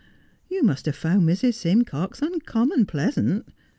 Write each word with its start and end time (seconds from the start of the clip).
'You 0.49 0.63
must 0.63 0.87
have 0.87 0.95
found 0.95 1.29
Mrs. 1.29 1.53
Simcox 1.53 2.23
uncommon 2.23 2.87
pleasant. 2.87 3.45